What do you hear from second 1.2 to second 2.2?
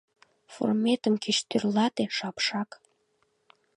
кеч тӧрлате,